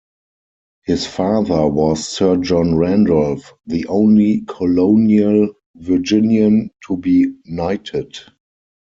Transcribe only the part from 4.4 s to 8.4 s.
colonial Virginian to be knighted.